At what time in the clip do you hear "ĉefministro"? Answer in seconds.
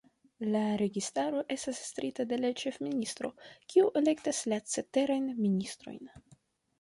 2.61-3.31